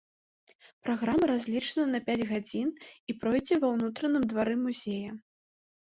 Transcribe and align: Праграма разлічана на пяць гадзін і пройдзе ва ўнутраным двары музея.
Праграма 0.87 1.25
разлічана 1.31 1.85
на 1.91 1.99
пяць 2.09 2.27
гадзін 2.31 2.69
і 3.13 3.19
пройдзе 3.25 3.55
ва 3.65 3.73
ўнутраным 3.75 4.23
двары 4.33 4.55
музея. 4.67 5.11